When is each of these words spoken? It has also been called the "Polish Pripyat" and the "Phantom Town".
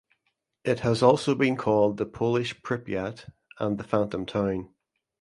It 0.63 0.79
has 0.79 1.03
also 1.03 1.35
been 1.35 1.55
called 1.55 1.97
the 1.97 2.07
"Polish 2.07 2.59
Pripyat" 2.63 3.31
and 3.59 3.77
the 3.77 3.83
"Phantom 3.83 4.25
Town". 4.25 4.73